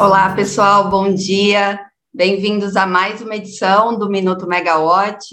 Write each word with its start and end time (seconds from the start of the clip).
Olá, 0.00 0.34
pessoal, 0.34 0.88
bom 0.88 1.12
dia. 1.12 1.78
Bem-vindos 2.10 2.74
a 2.74 2.86
mais 2.86 3.20
uma 3.20 3.36
edição 3.36 3.98
do 3.98 4.08
Minuto 4.08 4.46
Megawatt. 4.46 5.26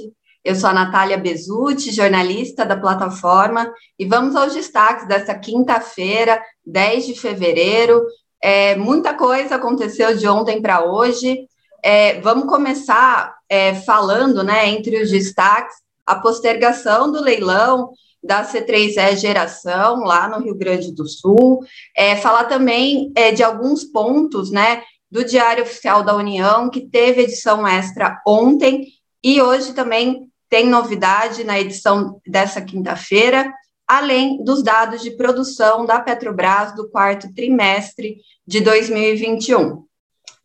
Eu 0.43 0.55
sou 0.55 0.69
a 0.69 0.73
Natália 0.73 1.17
Bezutti, 1.17 1.89
jornalista 1.89 2.65
da 2.65 2.75
plataforma, 2.75 3.71
e 3.97 4.03
vamos 4.03 4.35
aos 4.35 4.53
destaques 4.53 5.07
desta 5.07 5.33
quinta-feira, 5.39 6.43
10 6.65 7.05
de 7.05 7.13
fevereiro. 7.17 8.03
É, 8.43 8.75
muita 8.75 9.13
coisa 9.13 9.55
aconteceu 9.55 10.17
de 10.17 10.27
ontem 10.27 10.61
para 10.61 10.83
hoje. 10.83 11.47
É, 11.81 12.19
vamos 12.19 12.49
começar 12.49 13.37
é, 13.47 13.73
falando, 13.73 14.43
né, 14.43 14.67
entre 14.67 15.01
os 15.01 15.09
destaques, 15.09 15.77
a 16.05 16.15
postergação 16.15 17.09
do 17.09 17.21
leilão 17.21 17.93
da 18.27 18.43
C3E 18.45 19.15
Geração, 19.15 20.03
lá 20.03 20.27
no 20.27 20.43
Rio 20.43 20.53
Grande 20.53 20.93
do 20.93 21.07
Sul, 21.07 21.61
é, 21.95 22.15
falar 22.17 22.43
também 22.43 23.11
é, 23.15 23.31
de 23.31 23.41
alguns 23.41 23.85
pontos, 23.85 24.51
né, 24.51 24.83
do 25.09 25.23
Diário 25.23 25.63
Oficial 25.63 26.03
da 26.03 26.13
União, 26.13 26.69
que 26.69 26.81
teve 26.81 27.21
edição 27.21 27.65
extra 27.65 28.21
ontem, 28.27 28.87
e 29.23 29.41
hoje 29.41 29.73
também 29.73 30.29
tem 30.49 30.67
novidade 30.67 31.43
na 31.43 31.59
edição 31.59 32.21
dessa 32.27 32.61
quinta-feira, 32.61 33.51
além 33.87 34.43
dos 34.43 34.61
dados 34.61 35.01
de 35.01 35.11
produção 35.11 35.85
da 35.85 35.99
Petrobras 35.99 36.75
do 36.75 36.89
quarto 36.89 37.33
trimestre 37.33 38.17
de 38.45 38.59
2021. 38.59 39.85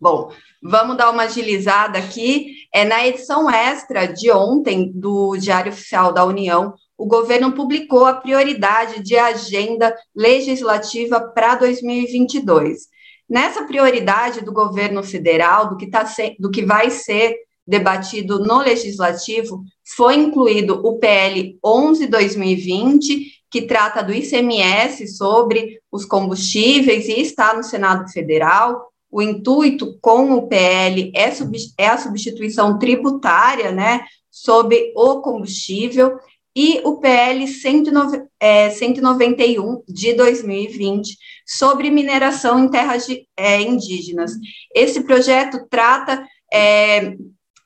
Bom, 0.00 0.32
vamos 0.62 0.96
dar 0.96 1.10
uma 1.10 1.24
agilizada 1.24 1.98
aqui. 1.98 2.54
É 2.72 2.84
na 2.84 3.06
edição 3.06 3.50
extra 3.50 4.06
de 4.06 4.30
ontem 4.30 4.90
do 4.92 5.36
Diário 5.36 5.72
Oficial 5.72 6.12
da 6.12 6.24
União, 6.24 6.74
o 6.96 7.06
governo 7.06 7.52
publicou 7.52 8.04
a 8.04 8.14
prioridade 8.14 9.02
de 9.02 9.16
agenda 9.16 9.94
legislativa 10.14 11.20
para 11.20 11.56
2022. 11.56 12.86
Nessa 13.28 13.64
prioridade 13.64 14.42
do 14.42 14.52
governo 14.52 15.02
federal, 15.02 15.70
do 15.70 15.76
que, 15.76 15.86
tá 15.86 16.04
do 16.38 16.50
que 16.50 16.64
vai 16.64 16.90
ser 16.90 17.34
debatido 17.66 18.40
no 18.40 18.58
legislativo, 18.58 19.62
foi 19.96 20.16
incluído 20.16 20.80
o 20.84 20.98
PL 20.98 21.58
11-2020, 21.64 23.24
que 23.50 23.62
trata 23.62 24.02
do 24.02 24.12
ICMS 24.12 25.16
sobre 25.16 25.80
os 25.90 26.04
combustíveis 26.04 27.08
e 27.08 27.20
está 27.20 27.54
no 27.54 27.62
Senado 27.62 28.10
Federal. 28.10 28.88
O 29.10 29.20
intuito 29.20 29.98
com 30.00 30.32
o 30.32 30.48
PL 30.48 31.12
é, 31.14 31.30
é 31.78 31.88
a 31.88 31.98
substituição 31.98 32.78
tributária, 32.78 33.70
né, 33.70 34.02
sobre 34.30 34.92
o 34.96 35.20
combustível 35.20 36.18
e 36.54 36.80
o 36.84 36.98
PL 36.98 37.46
109, 37.48 38.24
é, 38.38 38.70
191 38.70 39.82
de 39.88 40.12
2020 40.14 41.16
sobre 41.46 41.90
mineração 41.90 42.58
em 42.58 42.68
terras 42.68 43.06
de, 43.06 43.26
é, 43.36 43.60
indígenas. 43.60 44.32
Esse 44.74 45.02
projeto 45.02 45.66
trata 45.70 46.26
é, 46.52 47.16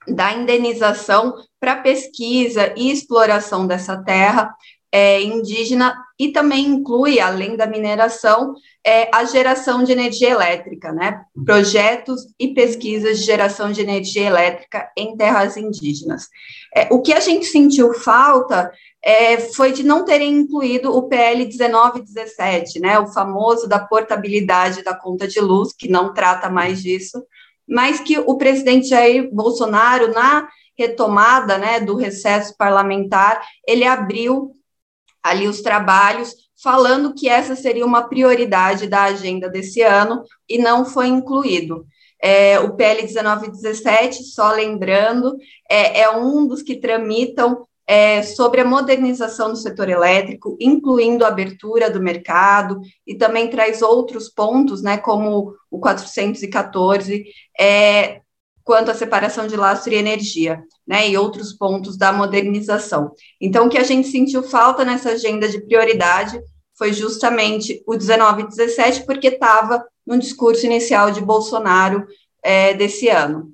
da 0.06 0.32
indenização 0.32 1.34
para 1.58 1.82
pesquisa 1.82 2.72
e 2.76 2.90
exploração 2.90 3.66
dessa 3.66 4.02
terra 4.04 4.54
é, 4.92 5.20
indígena 5.20 5.96
e 6.18 6.28
também 6.28 6.66
inclui, 6.66 7.20
além 7.20 7.56
da 7.56 7.66
mineração, 7.66 8.54
é, 8.84 9.08
a 9.12 9.24
geração 9.24 9.84
de 9.84 9.92
energia 9.92 10.30
elétrica, 10.30 10.92
né? 10.92 11.22
Projetos 11.44 12.22
e 12.38 12.54
pesquisas 12.54 13.18
de 13.18 13.24
geração 13.24 13.70
de 13.70 13.82
energia 13.82 14.26
elétrica 14.26 14.90
em 14.96 15.16
terras 15.16 15.56
indígenas. 15.56 16.28
É, 16.74 16.88
o 16.90 17.02
que 17.02 17.12
a 17.12 17.20
gente 17.20 17.46
sentiu 17.46 17.92
falta 17.92 18.70
é, 19.04 19.38
foi 19.38 19.72
de 19.72 19.82
não 19.82 20.04
terem 20.04 20.32
incluído 20.32 20.96
o 20.96 21.02
PL 21.08 21.46
1917, 21.46 22.80
né? 22.80 22.98
O 22.98 23.08
famoso 23.08 23.68
da 23.68 23.78
portabilidade 23.78 24.82
da 24.82 24.94
conta 24.94 25.28
de 25.28 25.40
luz, 25.40 25.72
que 25.72 25.88
não 25.88 26.14
trata 26.14 26.48
mais 26.48 26.82
disso, 26.82 27.22
mas 27.68 28.00
que 28.00 28.18
o 28.18 28.38
presidente 28.38 28.88
Jair 28.88 29.28
Bolsonaro, 29.32 30.12
na 30.12 30.48
retomada 30.78 31.56
né, 31.58 31.80
do 31.80 31.96
recesso 31.96 32.54
parlamentar, 32.56 33.42
ele 33.66 33.84
abriu 33.84 34.54
ali 35.28 35.48
os 35.48 35.60
trabalhos, 35.60 36.34
falando 36.62 37.14
que 37.14 37.28
essa 37.28 37.54
seria 37.54 37.84
uma 37.84 38.08
prioridade 38.08 38.86
da 38.86 39.04
agenda 39.04 39.48
desse 39.48 39.82
ano 39.82 40.22
e 40.48 40.58
não 40.58 40.84
foi 40.84 41.08
incluído. 41.08 41.86
É, 42.20 42.58
o 42.60 42.74
PL 42.74 43.02
1917, 43.02 44.24
só 44.24 44.50
lembrando, 44.52 45.36
é, 45.70 46.00
é 46.00 46.10
um 46.10 46.46
dos 46.46 46.62
que 46.62 46.76
tramitam 46.76 47.66
é, 47.86 48.22
sobre 48.22 48.60
a 48.60 48.64
modernização 48.64 49.50
do 49.50 49.56
setor 49.56 49.88
elétrico, 49.88 50.56
incluindo 50.60 51.24
a 51.24 51.28
abertura 51.28 51.88
do 51.88 52.02
mercado, 52.02 52.80
e 53.06 53.14
também 53.14 53.48
traz 53.48 53.80
outros 53.80 54.28
pontos, 54.28 54.82
né, 54.82 54.98
como 54.98 55.54
o 55.70 55.78
414, 55.78 57.24
é, 57.58 58.20
quanto 58.64 58.90
à 58.90 58.94
separação 58.94 59.46
de 59.46 59.56
lastro 59.56 59.92
e 59.92 59.96
energia, 59.96 60.60
né, 60.86 61.08
e 61.08 61.16
outros 61.16 61.52
pontos 61.52 61.96
da 61.96 62.12
modernização. 62.12 63.12
Então, 63.40 63.66
o 63.66 63.68
que 63.68 63.78
a 63.78 63.84
gente 63.84 64.08
sentiu 64.08 64.42
falta 64.42 64.84
nessa 64.84 65.10
agenda 65.10 65.48
de 65.48 65.60
prioridade 65.60 66.40
foi 66.78 66.92
justamente 66.92 67.82
o 67.86 67.96
19 67.96 68.42
e 68.42 68.48
17, 68.48 69.04
porque 69.04 69.28
estava 69.28 69.84
no 70.06 70.18
discurso 70.18 70.64
inicial 70.66 71.10
de 71.10 71.20
Bolsonaro 71.20 72.06
é, 72.42 72.74
desse 72.74 73.08
ano. 73.08 73.50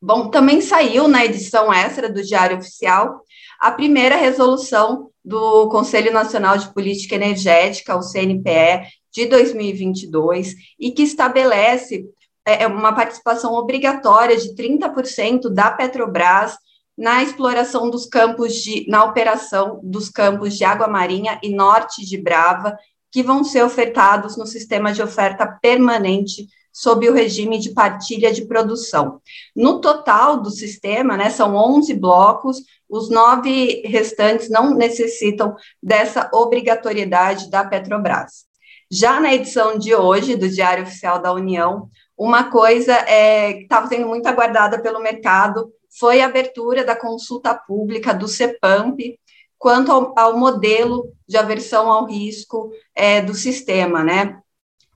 Bom, 0.00 0.28
também 0.28 0.60
saiu 0.60 1.08
na 1.08 1.24
edição 1.24 1.72
extra 1.72 2.08
do 2.08 2.22
Diário 2.22 2.58
Oficial 2.58 3.22
a 3.58 3.70
primeira 3.70 4.16
resolução 4.16 5.10
do 5.22 5.68
Conselho 5.68 6.12
Nacional 6.12 6.56
de 6.56 6.72
Política 6.72 7.14
Energética, 7.14 7.96
o 7.96 8.02
CNPE, 8.02 8.88
de 9.12 9.26
2022, 9.26 10.54
e 10.78 10.92
que 10.92 11.02
estabelece 11.02 12.06
é, 12.46 12.64
é 12.64 12.66
uma 12.66 12.94
participação 12.94 13.52
obrigatória 13.54 14.36
de 14.36 14.54
30% 14.54 15.48
da 15.48 15.70
Petrobras 15.70 16.56
na 16.96 17.22
exploração 17.22 17.88
dos 17.88 18.06
campos 18.06 18.54
de, 18.54 18.86
na 18.88 19.04
operação 19.04 19.80
dos 19.82 20.10
campos 20.10 20.56
de 20.56 20.64
água 20.64 20.86
marinha 20.86 21.38
e 21.42 21.54
norte 21.54 22.04
de 22.04 22.18
Brava, 22.18 22.76
que 23.10 23.22
vão 23.22 23.42
ser 23.42 23.64
ofertados 23.64 24.36
no 24.36 24.46
sistema 24.46 24.92
de 24.92 25.02
oferta 25.02 25.46
permanente 25.62 26.46
sob 26.72 27.08
o 27.08 27.12
regime 27.12 27.58
de 27.58 27.70
partilha 27.70 28.32
de 28.32 28.46
produção. 28.46 29.20
No 29.56 29.80
total 29.80 30.40
do 30.40 30.50
sistema, 30.50 31.16
né, 31.16 31.30
são 31.30 31.56
11 31.56 31.94
blocos, 31.94 32.58
os 32.88 33.10
nove 33.10 33.82
restantes 33.84 34.48
não 34.48 34.74
necessitam 34.74 35.54
dessa 35.82 36.30
obrigatoriedade 36.32 37.50
da 37.50 37.64
Petrobras. 37.64 38.44
Já 38.90 39.20
na 39.20 39.32
edição 39.32 39.78
de 39.78 39.94
hoje 39.94 40.36
do 40.36 40.48
Diário 40.48 40.82
Oficial 40.82 41.20
da 41.20 41.32
União, 41.32 41.88
uma 42.20 42.50
coisa 42.50 42.92
é, 42.92 43.54
que 43.54 43.62
estava 43.62 43.86
sendo 43.86 44.06
muito 44.06 44.26
aguardada 44.26 44.78
pelo 44.78 45.00
mercado 45.00 45.72
foi 45.98 46.20
a 46.20 46.26
abertura 46.26 46.84
da 46.84 46.94
consulta 46.94 47.54
pública 47.54 48.12
do 48.12 48.28
CEPAMP 48.28 49.18
quanto 49.58 49.90
ao, 49.90 50.12
ao 50.18 50.36
modelo 50.36 51.10
de 51.26 51.38
aversão 51.38 51.90
ao 51.90 52.04
risco 52.04 52.70
é, 52.94 53.22
do 53.22 53.32
sistema, 53.32 54.04
né? 54.04 54.38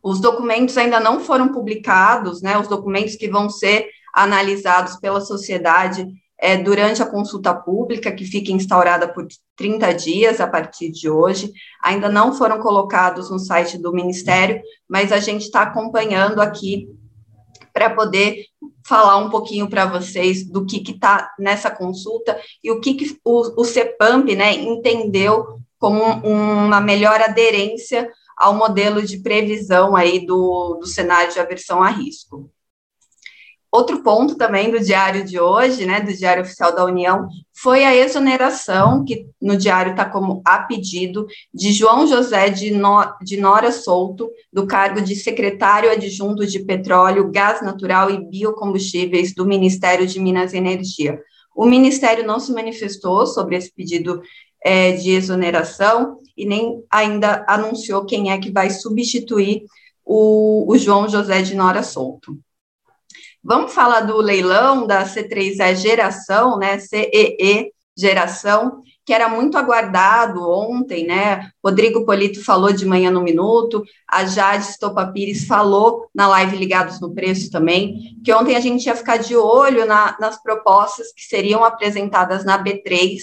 Os 0.02 0.20
documentos 0.20 0.76
ainda 0.76 1.00
não 1.00 1.18
foram 1.18 1.48
publicados, 1.48 2.42
né? 2.42 2.58
Os 2.58 2.68
documentos 2.68 3.16
que 3.16 3.26
vão 3.26 3.48
ser 3.48 3.88
analisados 4.12 4.96
pela 4.96 5.22
sociedade 5.22 6.06
é, 6.38 6.58
durante 6.58 7.02
a 7.02 7.06
consulta 7.06 7.54
pública, 7.54 8.12
que 8.12 8.26
fica 8.26 8.52
instaurada 8.52 9.08
por 9.08 9.26
30 9.56 9.94
dias 9.94 10.42
a 10.42 10.46
partir 10.46 10.90
de 10.90 11.08
hoje, 11.08 11.50
ainda 11.82 12.10
não 12.10 12.34
foram 12.34 12.58
colocados 12.58 13.30
no 13.30 13.38
site 13.38 13.78
do 13.78 13.94
Ministério, 13.94 14.60
mas 14.86 15.10
a 15.10 15.20
gente 15.20 15.46
está 15.46 15.62
acompanhando 15.62 16.42
aqui 16.42 16.86
para 17.84 17.94
poder 17.94 18.46
falar 18.86 19.18
um 19.18 19.28
pouquinho 19.28 19.68
para 19.68 19.86
vocês 19.86 20.46
do 20.46 20.64
que 20.64 20.78
está 20.90 21.30
nessa 21.38 21.70
consulta 21.70 22.38
e 22.62 22.70
o 22.70 22.80
que, 22.80 22.94
que 22.94 23.18
o, 23.24 23.60
o 23.60 23.64
CEPAMP 23.64 24.34
né, 24.34 24.54
entendeu 24.54 25.58
como 25.78 26.02
um, 26.02 26.66
uma 26.66 26.80
melhor 26.80 27.20
aderência 27.20 28.10
ao 28.36 28.54
modelo 28.54 29.02
de 29.02 29.18
previsão 29.18 29.94
aí 29.94 30.24
do, 30.24 30.78
do 30.80 30.86
cenário 30.86 31.32
de 31.32 31.38
aversão 31.38 31.82
a 31.82 31.90
risco. 31.90 32.50
Outro 33.74 34.04
ponto 34.04 34.36
também 34.36 34.70
do 34.70 34.78
diário 34.78 35.24
de 35.24 35.40
hoje, 35.40 35.84
né, 35.84 36.00
do 36.00 36.12
Diário 36.12 36.44
Oficial 36.44 36.72
da 36.72 36.84
União, 36.84 37.26
foi 37.52 37.84
a 37.84 37.92
exoneração, 37.92 39.04
que 39.04 39.26
no 39.42 39.56
diário 39.56 39.90
está 39.90 40.08
como 40.08 40.40
a 40.44 40.60
pedido, 40.60 41.26
de 41.52 41.72
João 41.72 42.06
José 42.06 42.50
de, 42.50 42.70
no, 42.70 43.04
de 43.20 43.36
Nora 43.36 43.72
Souto, 43.72 44.30
do 44.52 44.64
cargo 44.64 45.00
de 45.00 45.16
secretário 45.16 45.90
adjunto 45.90 46.46
de 46.46 46.60
Petróleo, 46.60 47.32
Gás 47.32 47.62
Natural 47.62 48.12
e 48.12 48.24
Biocombustíveis 48.24 49.34
do 49.34 49.44
Ministério 49.44 50.06
de 50.06 50.20
Minas 50.20 50.52
e 50.52 50.58
Energia. 50.58 51.18
O 51.52 51.66
Ministério 51.66 52.24
não 52.24 52.38
se 52.38 52.52
manifestou 52.52 53.26
sobre 53.26 53.56
esse 53.56 53.74
pedido 53.74 54.22
é, 54.64 54.92
de 54.92 55.10
exoneração 55.10 56.20
e 56.36 56.46
nem 56.46 56.80
ainda 56.88 57.44
anunciou 57.48 58.04
quem 58.04 58.30
é 58.30 58.38
que 58.38 58.52
vai 58.52 58.70
substituir 58.70 59.64
o, 60.04 60.72
o 60.72 60.78
João 60.78 61.08
José 61.08 61.42
de 61.42 61.56
Nora 61.56 61.82
Souto. 61.82 62.38
Vamos 63.46 63.74
falar 63.74 64.00
do 64.00 64.16
leilão 64.16 64.86
da 64.86 65.04
C3E 65.04 65.76
Geração, 65.76 66.56
né, 66.56 66.78
CEE 66.78 67.70
Geração, 67.94 68.82
que 69.04 69.12
era 69.12 69.28
muito 69.28 69.58
aguardado 69.58 70.48
ontem, 70.48 71.06
né? 71.06 71.50
Rodrigo 71.62 72.06
Polito 72.06 72.42
falou 72.42 72.72
de 72.72 72.86
manhã 72.86 73.10
no 73.10 73.22
minuto, 73.22 73.84
a 74.08 74.24
Jade 74.24 74.64
Estopa 74.64 75.06
Pires 75.12 75.46
falou 75.46 76.08
na 76.14 76.26
live 76.26 76.56
Ligados 76.56 76.98
no 77.02 77.14
Preço 77.14 77.50
também, 77.50 78.16
que 78.24 78.32
ontem 78.32 78.56
a 78.56 78.60
gente 78.60 78.86
ia 78.86 78.96
ficar 78.96 79.18
de 79.18 79.36
olho 79.36 79.84
na, 79.84 80.16
nas 80.18 80.42
propostas 80.42 81.12
que 81.12 81.22
seriam 81.22 81.62
apresentadas 81.62 82.46
na 82.46 82.58
B3 82.58 83.18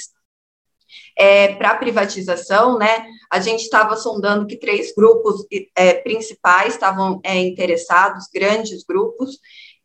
é, 1.18 1.56
para 1.56 1.76
privatização, 1.76 2.78
né? 2.78 3.06
A 3.32 3.40
gente 3.40 3.62
estava 3.62 3.96
sondando 3.96 4.46
que 4.46 4.58
três 4.58 4.94
grupos 4.94 5.46
é, 5.76 5.96
principais 5.96 6.76
estavam 6.76 7.20
é, 7.24 7.38
interessados, 7.40 8.28
grandes 8.32 8.84
grupos, 8.84 9.40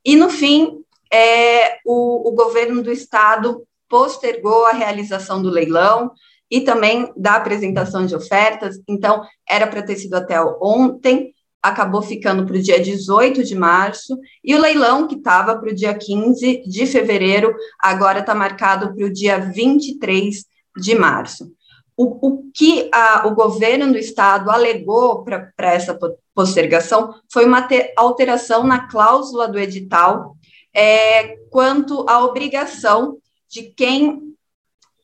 e 0.07 0.15
no 0.15 0.31
fim 0.31 0.79
é, 1.13 1.79
o, 1.85 2.29
o 2.29 2.33
governo 2.33 2.81
do 2.81 2.93
estado 2.93 3.67
postergou 3.89 4.65
a 4.67 4.73
realização 4.73 5.43
do 5.43 5.51
leilão 5.51 6.13
e 6.49 6.61
também 6.61 7.13
da 7.17 7.35
apresentação 7.35 8.07
de 8.07 8.15
ofertas, 8.15 8.81
então 8.89 9.23
era 9.49 9.67
para 9.67 9.83
ter 9.83 9.97
sido 9.97 10.15
até 10.15 10.41
ontem, 10.61 11.33
acabou 11.61 12.01
ficando 12.01 12.47
para 12.47 12.57
o 12.57 12.63
dia 12.63 12.81
18 12.81 13.43
de 13.43 13.57
março, 13.57 14.17
e 14.45 14.55
o 14.55 14.61
leilão, 14.61 15.09
que 15.09 15.17
estava 15.17 15.57
para 15.59 15.71
o 15.71 15.75
dia 15.75 15.93
15 15.93 16.63
de 16.69 16.87
fevereiro, 16.87 17.53
agora 17.81 18.21
está 18.21 18.35
marcado 18.35 18.95
para 18.95 19.07
o 19.07 19.13
dia 19.13 19.41
23 19.41 20.45
de 20.77 20.95
março. 20.95 21.51
O, 21.97 22.29
o 22.29 22.51
que 22.55 22.89
a, 22.93 23.27
o 23.27 23.35
governo 23.35 23.91
do 23.91 23.99
estado 23.99 24.51
alegou 24.51 25.25
para 25.25 25.73
essa 25.73 25.99
postergação 26.37 27.15
foi 27.33 27.47
uma 27.47 27.67
alteração 27.97 28.63
na 28.63 28.87
cláusula 28.87 29.49
do 29.49 29.59
edital 29.59 30.37
é, 30.73 31.39
quanto 31.51 32.05
à 32.07 32.23
obrigação 32.23 33.17
de 33.49 33.63
quem 33.63 34.35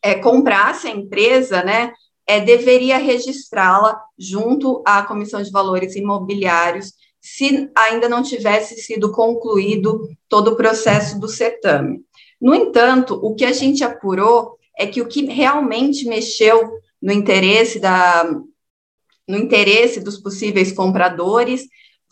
é, 0.02 0.16
comprasse 0.16 0.86
a 0.86 0.90
empresa, 0.90 1.62
né, 1.62 1.92
é, 2.26 2.38
deveria 2.38 2.98
registrá-la 2.98 3.98
junto 4.18 4.82
à 4.86 5.02
Comissão 5.02 5.42
de 5.42 5.50
Valores 5.50 5.96
Imobiliários, 5.96 6.92
se 7.18 7.70
ainda 7.74 8.08
não 8.08 8.22
tivesse 8.22 8.76
sido 8.82 9.10
concluído 9.10 10.08
todo 10.28 10.48
o 10.48 10.56
processo 10.56 11.18
do 11.18 11.28
certame. 11.28 12.00
No 12.38 12.54
entanto, 12.54 13.18
o 13.22 13.34
que 13.34 13.44
a 13.44 13.52
gente 13.52 13.82
apurou 13.82 14.58
é 14.76 14.86
que 14.86 15.00
o 15.00 15.08
que 15.08 15.24
realmente 15.26 16.06
mexeu 16.06 16.70
no 17.00 17.12
interesse 17.12 17.78
da 17.80 18.28
no 19.32 19.38
interesse 19.38 19.98
dos 19.98 20.18
possíveis 20.18 20.72
compradores 20.72 21.62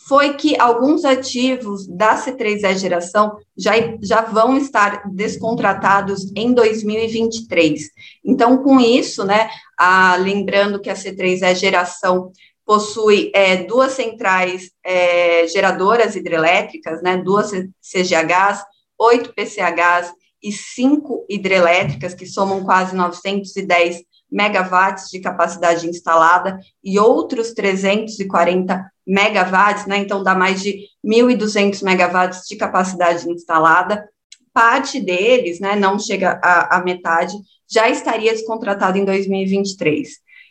foi 0.08 0.32
que 0.32 0.58
alguns 0.58 1.04
ativos 1.04 1.86
da 1.86 2.16
C3E 2.16 2.78
geração 2.78 3.36
já, 3.54 3.72
já 4.00 4.22
vão 4.22 4.56
estar 4.56 5.02
descontratados 5.12 6.32
em 6.34 6.54
2023. 6.54 7.90
Então, 8.24 8.62
com 8.62 8.80
isso, 8.80 9.22
né, 9.22 9.50
a, 9.78 10.16
lembrando 10.16 10.80
que 10.80 10.88
a 10.88 10.94
C3E 10.94 11.54
geração 11.56 12.32
possui 12.64 13.30
é, 13.34 13.64
duas 13.64 13.92
centrais 13.92 14.70
é, 14.82 15.46
geradoras 15.46 16.16
hidrelétricas, 16.16 17.02
né, 17.02 17.18
duas 17.18 17.50
CGHs, 17.50 18.64
oito 18.98 19.34
PCHs 19.34 20.10
e 20.42 20.50
cinco 20.50 21.26
hidrelétricas, 21.28 22.14
que 22.14 22.24
somam 22.24 22.64
quase 22.64 22.96
910 22.96 24.08
megawatts 24.30 25.10
de 25.10 25.20
capacidade 25.20 25.88
instalada 25.88 26.58
e 26.82 26.98
outros 26.98 27.52
340 27.52 28.90
megawatts, 29.06 29.86
né? 29.86 29.98
Então 29.98 30.22
dá 30.22 30.34
mais 30.34 30.62
de 30.62 30.86
1.200 31.04 31.82
megawatts 31.82 32.46
de 32.46 32.56
capacidade 32.56 33.28
instalada. 33.30 34.08
Parte 34.52 35.00
deles, 35.00 35.60
né, 35.60 35.76
não 35.76 35.98
chega 35.98 36.40
à, 36.42 36.82
metade, 36.84 37.34
já 37.70 37.88
estaria 37.88 38.32
descontratado 38.32 38.98
em 38.98 39.04
2023. 39.04 40.08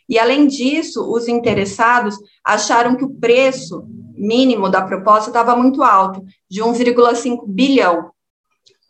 E 0.08 0.18
além 0.18 0.46
disso, 0.46 1.10
os 1.10 1.28
interessados 1.28 2.16
acharam 2.44 2.96
que 2.96 3.04
o 3.04 3.10
preço 3.10 3.86
mínimo 4.16 4.68
da 4.68 4.82
proposta 4.82 5.30
estava 5.30 5.54
muito 5.54 5.82
alto, 5.82 6.24
de 6.48 6.62
1,5 6.62 7.44
bilhão. 7.46 8.10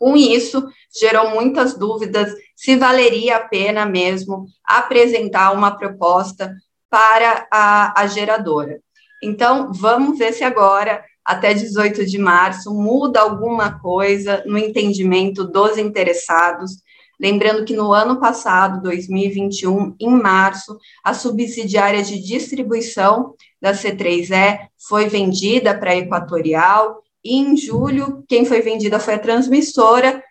Com 0.01 0.17
isso, 0.17 0.67
gerou 0.99 1.29
muitas 1.29 1.77
dúvidas 1.77 2.33
se 2.55 2.75
valeria 2.75 3.35
a 3.35 3.39
pena 3.39 3.85
mesmo 3.85 4.47
apresentar 4.65 5.51
uma 5.51 5.77
proposta 5.77 6.55
para 6.89 7.45
a, 7.51 8.01
a 8.01 8.07
geradora. 8.07 8.79
Então, 9.21 9.71
vamos 9.71 10.17
ver 10.17 10.33
se 10.33 10.43
agora, 10.43 11.05
até 11.23 11.53
18 11.53 12.03
de 12.03 12.17
março, 12.17 12.73
muda 12.73 13.21
alguma 13.21 13.79
coisa 13.79 14.43
no 14.47 14.57
entendimento 14.57 15.43
dos 15.43 15.77
interessados. 15.77 16.77
Lembrando 17.19 17.63
que 17.63 17.75
no 17.75 17.93
ano 17.93 18.19
passado, 18.19 18.81
2021, 18.81 19.95
em 19.99 20.09
março, 20.09 20.79
a 21.03 21.13
subsidiária 21.13 22.01
de 22.01 22.19
distribuição 22.19 23.35
da 23.61 23.73
C3E 23.73 24.61
foi 24.79 25.07
vendida 25.07 25.77
para 25.77 25.91
a 25.91 25.97
Equatorial, 25.97 27.03
e 27.23 27.37
em 27.37 27.55
julho, 27.55 28.23
quem 28.27 28.45
foi 28.45 28.61
vendida 28.61 28.99
foi 28.99 29.15
a 29.15 29.19
transmissora 29.19 30.23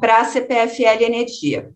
para 0.00 0.20
a 0.20 0.24
CPFL 0.24 1.02
Energia. 1.02 1.70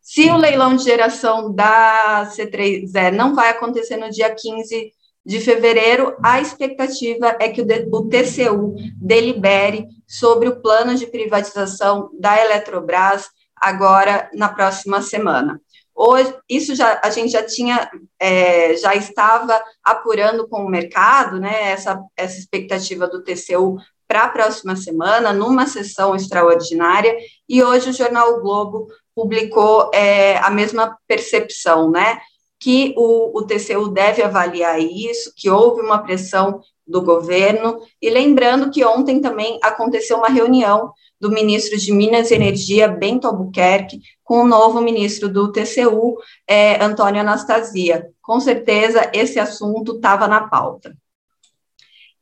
Se 0.00 0.28
o 0.30 0.36
leilão 0.36 0.76
de 0.76 0.84
geração 0.84 1.52
da 1.54 2.30
C3E 2.36 3.12
não 3.12 3.34
vai 3.34 3.50
acontecer 3.50 3.96
no 3.96 4.10
dia 4.10 4.34
15 4.34 4.92
de 5.24 5.40
fevereiro, 5.40 6.16
a 6.22 6.40
expectativa 6.40 7.36
é 7.40 7.48
que 7.48 7.62
o, 7.62 8.08
TCU 8.08 8.74
delibere 8.96 9.86
sobre 10.06 10.48
o 10.48 10.60
plano 10.60 10.96
de 10.96 11.06
privatização 11.06 12.10
da 12.18 12.36
Eletrobras 12.44 13.30
agora 13.56 14.28
na 14.34 14.48
próxima 14.48 15.00
semana. 15.00 15.60
Hoje, 15.94 16.34
isso 16.48 16.74
já 16.74 17.00
a 17.02 17.10
gente 17.10 17.30
já 17.30 17.42
tinha, 17.42 17.90
é, 18.18 18.76
já 18.76 18.94
estava 18.94 19.62
apurando 19.84 20.48
com 20.48 20.64
o 20.64 20.68
mercado, 20.68 21.38
né, 21.38 21.70
essa, 21.70 22.02
essa 22.16 22.38
expectativa 22.38 23.06
do 23.06 23.22
TCU 23.22 23.76
para 24.08 24.24
a 24.24 24.28
próxima 24.28 24.76
semana, 24.76 25.32
numa 25.32 25.66
sessão 25.66 26.14
extraordinária, 26.14 27.16
e 27.48 27.62
hoje 27.62 27.90
o 27.90 27.94
jornal 27.94 28.34
o 28.34 28.40
Globo 28.40 28.86
publicou 29.14 29.90
é, 29.94 30.36
a 30.38 30.50
mesma 30.50 30.98
percepção, 31.06 31.90
né? 31.90 32.20
Que 32.60 32.94
o, 32.96 33.38
o 33.38 33.46
TCU 33.46 33.88
deve 33.88 34.22
avaliar 34.22 34.78
isso, 34.78 35.32
que 35.36 35.48
houve 35.48 35.80
uma 35.80 36.02
pressão 36.02 36.60
do 36.86 37.00
governo, 37.00 37.80
e 38.00 38.10
lembrando 38.10 38.70
que 38.70 38.84
ontem 38.84 39.20
também 39.20 39.58
aconteceu 39.62 40.18
uma 40.18 40.28
reunião 40.28 40.92
do 41.22 41.30
ministro 41.30 41.78
de 41.78 41.92
Minas 41.92 42.32
e 42.32 42.34
Energia, 42.34 42.88
Bento 42.88 43.28
Albuquerque, 43.28 44.00
com 44.24 44.40
o 44.40 44.46
novo 44.46 44.80
ministro 44.80 45.28
do 45.28 45.52
TCU, 45.52 46.16
é, 46.48 46.82
Antônio 46.82 47.20
Anastasia. 47.20 48.08
Com 48.20 48.40
certeza 48.40 49.08
esse 49.14 49.38
assunto 49.38 49.94
estava 49.94 50.26
na 50.26 50.48
pauta. 50.48 50.92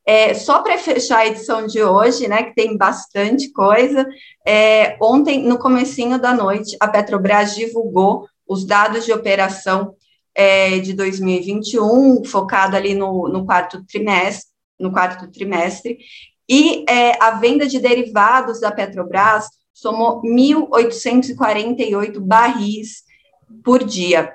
É, 0.05 0.35
só 0.35 0.61
para 0.61 0.77
fechar 0.77 1.21
a 1.21 1.27
edição 1.27 1.67
de 1.67 1.83
hoje, 1.83 2.29
né, 2.29 2.43
que 2.43 2.55
tem 2.55 2.77
bastante 2.77 3.51
coisa, 3.53 4.07
é, 4.47 4.99
ontem, 5.01 5.45
no 5.45 5.59
comecinho 5.59 6.19
da 6.19 6.35
noite, 6.35 6.77
a 6.79 6.87
Petrobras 6.87 7.55
divulgou 7.55 8.29
os 8.47 8.67
dados 8.67 9.07
de 9.07 9.15
operação 9.15 9.95
é, 10.35 10.79
de 10.79 10.93
2021, 10.93 12.23
focado 12.27 12.77
ali 12.77 12.95
no, 12.95 13.29
no, 13.29 13.47
quarto 13.47 13.83
trimestre, 13.87 14.51
no 14.79 14.93
quarto 14.93 15.27
trimestre, 15.31 15.97
e 16.51 16.85
é, 16.89 17.17
a 17.23 17.31
venda 17.31 17.65
de 17.65 17.79
derivados 17.79 18.59
da 18.59 18.73
Petrobras 18.73 19.47
somou 19.73 20.21
1.848 20.23 22.19
barris 22.19 23.05
por 23.65 23.85
dia. 23.85 24.33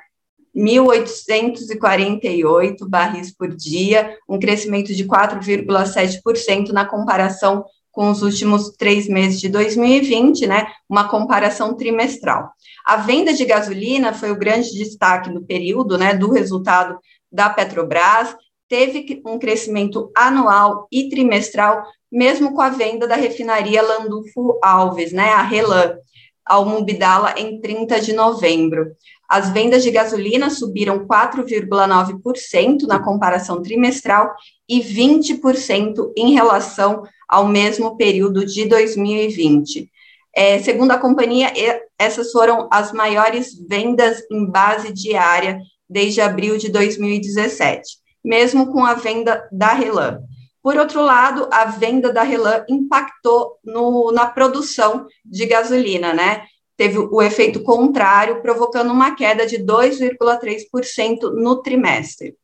1.848 0.56 2.88
barris 2.88 3.36
por 3.36 3.54
dia, 3.54 4.18
um 4.30 4.40
crescimento 4.40 4.94
de 4.94 5.04
4,7% 5.04 6.70
na 6.70 6.86
comparação 6.86 7.66
com 7.92 8.10
os 8.10 8.22
últimos 8.22 8.70
três 8.78 9.10
meses 9.10 9.42
de 9.42 9.50
2020, 9.50 10.48
né? 10.48 10.68
Uma 10.88 11.10
comparação 11.10 11.76
trimestral. 11.76 12.50
A 12.86 12.96
venda 12.96 13.34
de 13.34 13.44
gasolina 13.44 14.14
foi 14.14 14.32
o 14.32 14.40
grande 14.40 14.72
destaque 14.72 15.30
no 15.30 15.46
período, 15.46 15.98
né? 15.98 16.14
Do 16.14 16.32
resultado 16.32 16.98
da 17.30 17.50
Petrobras, 17.50 18.34
teve 18.68 19.22
um 19.26 19.38
crescimento 19.38 20.12
anual 20.16 20.88
e 20.92 21.10
trimestral, 21.10 21.84
mesmo 22.12 22.54
com 22.54 22.62
a 22.62 22.70
venda 22.70 23.08
da 23.08 23.16
refinaria 23.16 23.82
Landulfo 23.82 24.60
Alves, 24.62 25.12
né? 25.12 25.30
A 25.30 25.42
Relan 25.42 25.98
ao 26.46 26.66
Mubidala 26.66 27.34
em 27.38 27.60
30 27.60 28.00
de 28.00 28.14
novembro. 28.14 28.96
As 29.28 29.50
vendas 29.50 29.82
de 29.82 29.90
gasolina 29.90 30.50
subiram 30.52 31.08
4,9% 31.08 32.84
na 32.84 33.00
comparação 33.00 33.62
trimestral 33.62 34.32
e 34.70 34.80
20% 34.80 36.14
em 36.16 36.34
relação 36.34 37.04
ao 37.28 37.48
mesmo 37.48 37.98
período 37.98 38.46
de 38.46 38.66
2020. 38.66 39.90
É, 40.36 40.60
segundo 40.60 40.92
a 40.92 40.98
companhia, 40.98 41.52
essas 41.98 42.32
foram 42.32 42.68
as 42.72 42.92
maiores 42.92 43.58
vendas 43.68 44.24
em 44.30 44.46
base 44.46 44.94
diária 44.94 45.60
desde 45.90 46.22
abril 46.22 46.58
de 46.58 46.70
2017, 46.70 47.98
mesmo 48.26 48.72
com 48.72 48.84
a 48.84 48.96
venda 48.96 49.48
da 49.52 49.74
Relan. 49.74 50.20
Por 50.62 50.78
outro 50.78 51.02
lado, 51.02 51.48
a 51.52 51.66
venda 51.66 52.12
da 52.12 52.24
Relan 52.24 52.66
impactou 52.68 53.60
no, 53.64 54.12
na 54.12 54.26
produção 54.26 55.06
de 55.24 55.46
gasolina, 55.46 56.14
né? 56.14 56.46
teve 56.78 57.00
o 57.00 57.22
efeito 57.22 57.64
contrário, 57.64 58.42
provocando 58.42 58.92
uma 58.92 59.16
queda 59.16 59.46
de 59.46 59.60
2,3% 59.60 61.32
no 61.34 61.62
trimestre. 61.62 62.36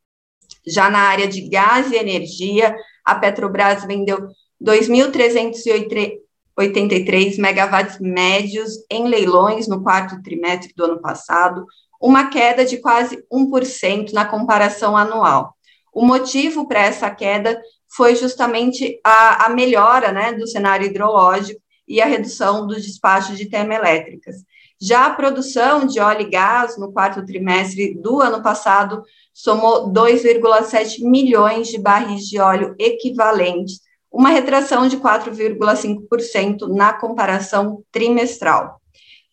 Já 0.65 0.89
na 0.89 0.99
área 0.99 1.27
de 1.27 1.41
gás 1.49 1.91
e 1.91 1.95
energia, 1.95 2.73
a 3.03 3.15
Petrobras 3.15 3.83
vendeu 3.85 4.29
2.383 4.63 7.37
megawatts 7.39 7.99
médios 7.99 8.73
em 8.89 9.05
leilões 9.07 9.67
no 9.67 9.83
quarto 9.83 10.21
trimestre 10.21 10.71
do 10.75 10.85
ano 10.85 11.01
passado, 11.01 11.65
uma 11.99 12.29
queda 12.29 12.63
de 12.63 12.77
quase 12.77 13.25
1% 13.31 14.13
na 14.13 14.23
comparação 14.25 14.95
anual. 14.95 15.55
O 15.91 16.05
motivo 16.05 16.67
para 16.67 16.81
essa 16.81 17.09
queda 17.09 17.61
foi 17.95 18.15
justamente 18.15 18.99
a, 19.03 19.45
a 19.45 19.49
melhora 19.49 20.11
né, 20.11 20.33
do 20.33 20.47
cenário 20.47 20.87
hidrológico 20.87 21.61
e 21.87 22.01
a 22.01 22.05
redução 22.05 22.65
dos 22.65 22.83
despachos 22.83 23.37
de 23.37 23.49
termoelétricas. 23.49 24.37
Já 24.79 25.05
a 25.05 25.13
produção 25.13 25.85
de 25.85 25.99
óleo 25.99 26.21
e 26.21 26.29
gás 26.29 26.77
no 26.77 26.91
quarto 26.91 27.25
trimestre 27.25 27.93
do 27.93 28.21
ano 28.21 28.41
passado 28.41 29.03
somou 29.33 29.91
2,7 29.91 31.03
milhões 31.03 31.67
de 31.67 31.77
barris 31.77 32.23
de 32.27 32.39
óleo 32.39 32.75
equivalentes, 32.79 33.81
uma 34.11 34.29
retração 34.29 34.87
de 34.87 34.97
4,5% 34.97 36.67
na 36.67 36.93
comparação 36.93 37.83
trimestral. 37.91 38.81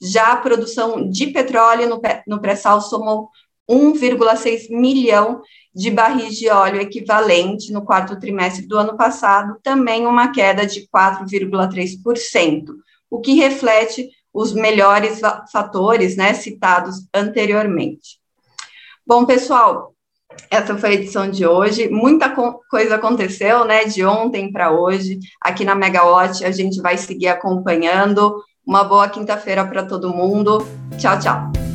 Já 0.00 0.32
a 0.32 0.36
produção 0.36 1.08
de 1.08 1.28
petróleo 1.28 1.88
no, 1.88 2.00
no 2.26 2.40
pré-sal 2.40 2.80
somou 2.80 3.28
1,6 3.68 4.70
milhão 4.70 5.42
de 5.74 5.90
barris 5.90 6.36
de 6.36 6.48
óleo 6.48 6.80
equivalente 6.80 7.72
no 7.72 7.84
quarto 7.84 8.18
trimestre 8.18 8.66
do 8.66 8.78
ano 8.78 8.96
passado, 8.96 9.58
também 9.62 10.06
uma 10.06 10.32
queda 10.32 10.66
de 10.66 10.88
4,3%, 10.88 12.64
o 13.10 13.20
que 13.20 13.34
reflete 13.34 14.08
os 14.32 14.52
melhores 14.52 15.20
fatores 15.52 16.16
né, 16.16 16.34
citados 16.34 17.06
anteriormente. 17.14 18.18
Bom, 19.06 19.24
pessoal, 19.24 19.94
essa 20.50 20.76
foi 20.76 20.90
a 20.90 20.94
edição 20.94 21.30
de 21.30 21.46
hoje. 21.46 21.88
Muita 21.88 22.30
coisa 22.70 22.96
aconteceu, 22.96 23.64
né, 23.64 23.84
de 23.84 24.04
ontem 24.04 24.52
para 24.52 24.70
hoje. 24.70 25.18
Aqui 25.42 25.64
na 25.64 25.74
Megawatt 25.74 26.44
a 26.44 26.50
gente 26.50 26.80
vai 26.80 26.96
seguir 26.96 27.28
acompanhando. 27.28 28.42
Uma 28.66 28.84
boa 28.84 29.08
quinta-feira 29.08 29.64
para 29.66 29.82
todo 29.82 30.14
mundo. 30.14 30.58
Tchau, 30.98 31.18
tchau. 31.18 31.67